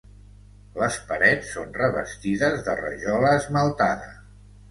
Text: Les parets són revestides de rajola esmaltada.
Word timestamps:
Les 0.83 0.95
parets 1.09 1.51
són 1.57 1.75
revestides 1.81 2.65
de 2.69 2.75
rajola 2.81 3.35
esmaltada. 3.43 4.09